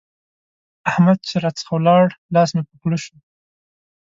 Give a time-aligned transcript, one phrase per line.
[0.89, 3.15] احمد چې راڅخه ولاړ؛ لاس مې په خوله شو.